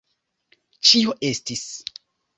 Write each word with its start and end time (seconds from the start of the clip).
Ĉio 0.91 1.15
estis. 1.31 1.67